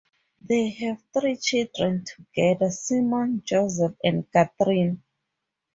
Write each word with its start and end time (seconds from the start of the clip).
They 0.41 0.69
have 0.71 1.03
three 1.13 1.35
children 1.37 2.03
together, 2.05 2.71
Simon, 2.71 3.43
Joseph 3.45 3.93
and 4.03 4.25
Katharine. 4.31 5.03